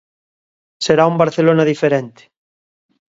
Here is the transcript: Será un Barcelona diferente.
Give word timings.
Será 0.85 1.03
un 1.11 1.19
Barcelona 1.21 1.69
diferente. 1.71 2.21